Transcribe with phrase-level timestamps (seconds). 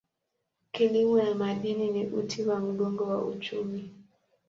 [0.71, 3.91] Kilimo na madini ni uti wa mgongo wa uchumi.